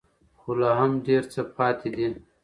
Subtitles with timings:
[0.39, 2.07] خو لا هم ډېر څه پاتې دي.